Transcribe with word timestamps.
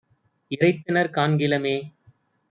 இறைத்தனர் 0.51 1.09
காண்கிலமே. 1.09 1.75